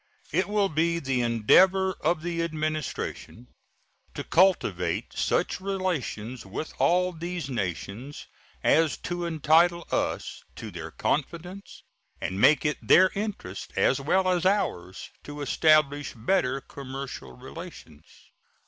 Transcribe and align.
It 0.31 0.47
will 0.49 0.67
be 0.67 0.97
the 0.97 1.21
endeavor 1.21 1.93
of 2.03 2.23
the 2.23 2.41
Administration 2.41 3.49
to 4.15 4.23
cultivate 4.23 5.13
such 5.13 5.61
relations 5.61 6.43
with 6.43 6.73
all 6.79 7.11
these 7.11 7.51
nations 7.51 8.25
as 8.63 8.97
to 9.03 9.27
entitle 9.27 9.87
us 9.91 10.41
to 10.55 10.71
their 10.71 10.89
confidence 10.89 11.83
and 12.19 12.41
make 12.41 12.65
it 12.65 12.79
their 12.81 13.11
interest, 13.13 13.73
as 13.75 14.01
well 14.01 14.27
as 14.27 14.43
ours, 14.43 15.11
to 15.23 15.39
establish 15.39 16.15
better 16.15 16.61
commercial 16.61 17.33
relations. 17.37 18.05